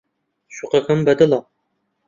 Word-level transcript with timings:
شوقەکەم 0.55 0.99
بەدڵە. 1.07 1.39